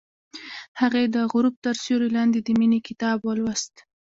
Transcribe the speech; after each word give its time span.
هغې 0.79 1.03
د 1.15 1.17
غروب 1.31 1.55
تر 1.65 1.75
سیوري 1.83 2.09
لاندې 2.17 2.39
د 2.41 2.49
مینې 2.59 2.79
کتاب 2.87 3.17
ولوست. 3.23 3.73